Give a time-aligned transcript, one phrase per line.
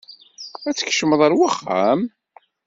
[0.67, 2.01] Ad tkecmeḍ ar waxxam.